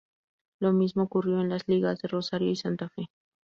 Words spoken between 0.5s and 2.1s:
Lo mismo ocurrió en las ligas de